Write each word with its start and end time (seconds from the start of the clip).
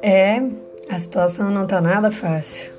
É, 0.00 0.42
a 0.88 0.98
situação 0.98 1.50
não 1.50 1.66
tá 1.66 1.80
nada 1.80 2.10
fácil. 2.10 2.72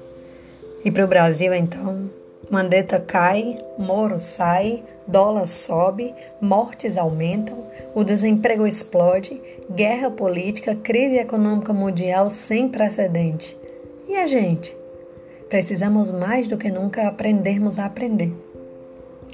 E 0.83 0.89
para 0.89 1.05
o 1.05 1.07
Brasil, 1.07 1.53
então, 1.53 2.09
Mandetta 2.49 2.99
cai, 2.99 3.57
Moro 3.77 4.17
sai, 4.17 4.83
dólar 5.05 5.47
sobe, 5.47 6.13
mortes 6.41 6.97
aumentam, 6.97 7.65
o 7.93 8.03
desemprego 8.03 8.65
explode, 8.65 9.39
guerra 9.69 10.09
política, 10.09 10.75
crise 10.75 11.17
econômica 11.17 11.73
mundial 11.73 12.29
sem 12.29 12.69
precedente. 12.69 13.57
E 14.07 14.15
a 14.15 14.25
gente? 14.25 14.75
Precisamos 15.49 16.11
mais 16.11 16.47
do 16.47 16.57
que 16.57 16.71
nunca 16.71 17.07
aprendermos 17.07 17.77
a 17.77 17.85
aprender, 17.85 18.33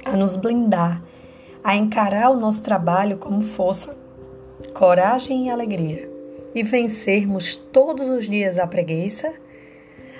a 0.04 0.16
nos 0.16 0.36
blindar, 0.36 1.02
a 1.66 1.74
encarar 1.74 2.30
o 2.30 2.36
nosso 2.38 2.62
trabalho 2.62 3.16
como 3.16 3.42
força, 3.42 3.96
coragem 4.72 5.46
e 5.48 5.50
alegria 5.50 6.08
e 6.54 6.62
vencermos 6.62 7.56
todos 7.56 8.06
os 8.06 8.26
dias 8.26 8.56
a 8.56 8.68
preguiça, 8.68 9.34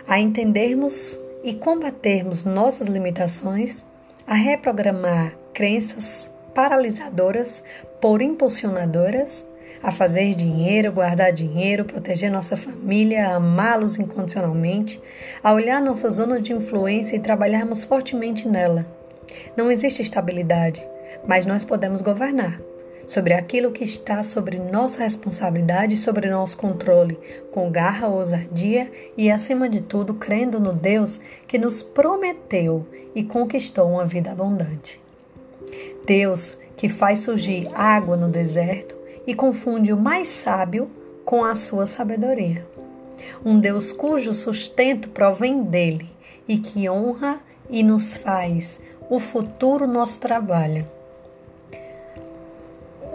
a 0.09 0.19
entendermos 0.19 1.17
e 1.45 1.55
combatermos 1.55 2.43
nossas 2.43 2.89
limitações, 2.89 3.85
a 4.27 4.35
reprogramar 4.35 5.35
crenças 5.55 6.29
paralisadoras 6.53 7.63
por 8.01 8.21
impulsionadoras, 8.21 9.47
a 9.81 9.93
fazer 9.93 10.35
dinheiro, 10.35 10.91
guardar 10.91 11.33
dinheiro, 11.33 11.85
proteger 11.85 12.29
nossa 12.29 12.57
família, 12.57 13.37
amá-los 13.37 13.97
incondicionalmente, 14.01 15.01
a 15.45 15.53
olhar 15.53 15.81
nossa 15.81 16.11
zona 16.11 16.41
de 16.41 16.53
influência 16.53 17.15
e 17.15 17.21
trabalharmos 17.21 17.85
fortemente 17.85 18.49
nela. 18.49 18.85
Não 19.57 19.71
existe 19.71 20.03
estabilidade, 20.03 20.85
mas 21.27 21.45
nós 21.45 21.65
podemos 21.65 22.01
governar 22.01 22.61
sobre 23.07 23.35
aquilo 23.35 23.71
que 23.71 23.85
está 23.85 24.23
sobre 24.23 24.59
nossa 24.59 25.03
responsabilidade 25.03 25.95
e 25.95 25.99
sobre 25.99 26.29
nosso 26.29 26.57
controle, 26.57 27.19
com 27.53 27.71
garra, 27.71 28.09
ousadia 28.09 28.91
e, 29.17 29.31
acima 29.31 29.69
de 29.69 29.81
tudo, 29.81 30.15
crendo 30.15 30.59
no 30.59 30.73
Deus 30.73 31.21
que 31.47 31.59
nos 31.59 31.83
prometeu 31.83 32.87
e 33.15 33.23
conquistou 33.23 33.89
uma 33.89 34.05
vida 34.05 34.33
abundante. 34.33 35.01
Deus 36.05 36.57
que 36.77 36.89
faz 36.89 37.21
surgir 37.21 37.69
água 37.75 38.17
no 38.17 38.29
deserto 38.29 38.97
e 39.27 39.35
confunde 39.35 39.93
o 39.93 39.97
mais 39.97 40.29
sábio 40.29 40.91
com 41.25 41.45
a 41.45 41.55
sua 41.55 41.87
sabedoria. 41.87 42.67
Um 43.45 43.59
Deus 43.59 43.93
cujo 43.93 44.35
sustento 44.35 45.09
provém 45.09 45.63
dele 45.63 46.09
e 46.47 46.59
que 46.59 46.89
honra 46.89 47.41
e 47.71 47.83
nos 47.83 48.17
faz 48.17 48.79
o 49.09 49.19
futuro 49.19 49.87
nosso 49.87 50.21
trabalho 50.21 50.87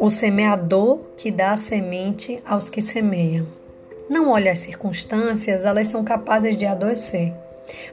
o 0.01 0.09
semeador 0.09 0.97
que 1.15 1.29
dá 1.29 1.51
a 1.51 1.57
semente 1.57 2.41
aos 2.43 2.71
que 2.71 2.81
semeiam. 2.81 3.45
Não 4.09 4.31
olhe 4.31 4.49
as 4.49 4.57
circunstâncias, 4.57 5.63
elas 5.63 5.89
são 5.89 6.03
capazes 6.03 6.57
de 6.57 6.65
adoecer. 6.65 7.31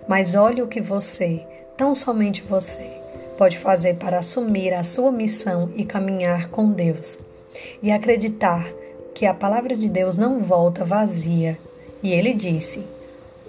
Mas 0.09 0.35
olhe 0.35 0.63
o 0.63 0.67
que 0.67 0.81
você, 0.81 1.43
tão 1.77 1.95
somente 1.95 2.41
você, 2.41 2.91
pode 3.37 3.59
fazer 3.59 3.97
para 3.97 4.21
assumir 4.21 4.73
a 4.73 4.83
sua 4.85 5.13
missão 5.13 5.71
e 5.77 5.85
caminhar 5.85 6.49
com 6.49 6.73
Deus. 6.73 7.19
E 7.83 7.91
acreditar 7.91 8.67
que 9.15 9.27
a 9.27 9.35
palavra 9.35 9.77
de 9.77 9.87
Deus 9.87 10.17
não 10.17 10.41
volta 10.41 10.87
vazia. 10.87 11.59
E 12.03 12.11
ele 12.11 12.33
disse: 12.33 12.87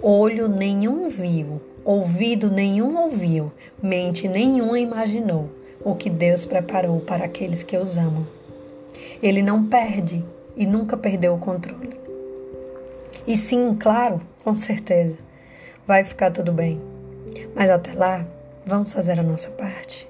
Olho 0.02 0.48
nenhum 0.48 1.08
viu, 1.08 1.62
ouvido 1.82 2.50
nenhum 2.50 2.98
ouviu, 2.98 3.50
mente 3.82 4.28
nenhuma 4.28 4.78
imaginou 4.78 5.48
o 5.82 5.94
que 5.94 6.10
Deus 6.10 6.44
preparou 6.44 7.00
para 7.00 7.24
aqueles 7.24 7.62
que 7.62 7.78
os 7.78 7.96
amam. 7.96 8.39
Ele 9.22 9.42
não 9.42 9.66
perde 9.66 10.24
e 10.56 10.66
nunca 10.66 10.96
perdeu 10.96 11.34
o 11.34 11.38
controle. 11.38 11.98
E 13.26 13.36
sim, 13.36 13.76
claro, 13.78 14.20
com 14.42 14.54
certeza, 14.54 15.16
vai 15.86 16.04
ficar 16.04 16.30
tudo 16.30 16.52
bem. 16.52 16.80
Mas 17.54 17.70
até 17.70 17.92
lá, 17.92 18.26
vamos 18.66 18.92
fazer 18.92 19.20
a 19.20 19.22
nossa 19.22 19.50
parte. 19.50 20.09